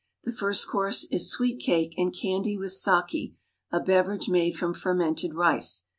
[0.23, 3.35] The first course is sweet cake and candy with sake,
[3.71, 5.83] a beverage made from fermented rice.